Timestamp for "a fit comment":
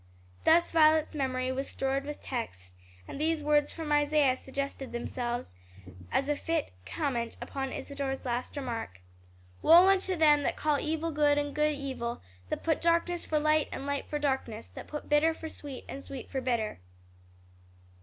6.27-7.37